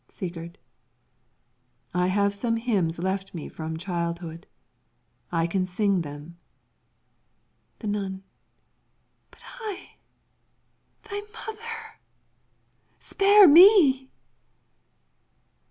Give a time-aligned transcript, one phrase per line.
[0.07, 0.57] Sigurd
[1.93, 4.47] I have some hymns left me from childhood.
[5.31, 6.39] I can sing them.
[7.77, 8.23] The Nun
[9.29, 9.97] But I
[11.03, 11.99] thy mother
[12.97, 14.09] spare me!